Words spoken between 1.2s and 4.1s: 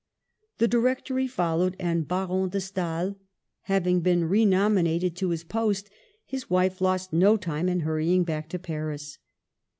followed, and Baron de Stael hav ing